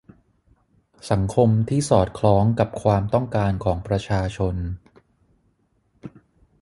[1.11, 4.55] สังคมที่สอดคล้องกับความต้องการของประชาชน